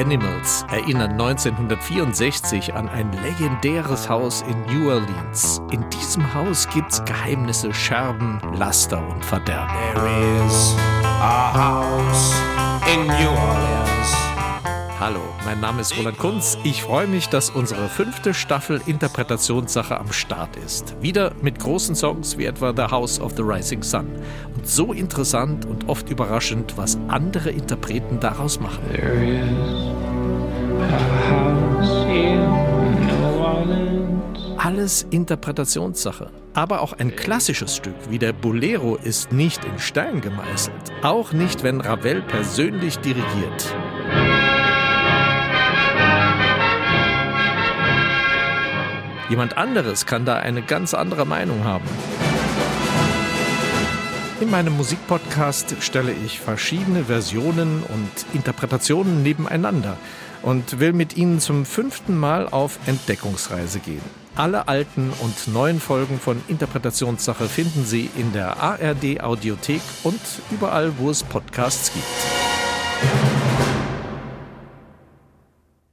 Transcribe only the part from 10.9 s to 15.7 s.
a house in New Orleans. Hallo, mein